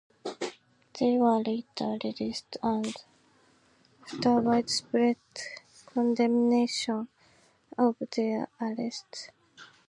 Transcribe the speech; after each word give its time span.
They 0.99 1.19
were 1.19 1.43
later 1.43 1.99
released 2.03 2.57
after 2.63 4.33
widespread 4.41 5.17
condemnation 5.93 7.07
of 7.77 7.97
their 8.15 8.47
arrests. 8.59 9.29